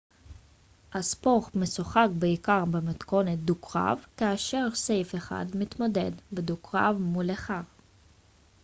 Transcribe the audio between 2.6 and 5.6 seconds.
במתכונת דו-קרב כאשר סייף אחד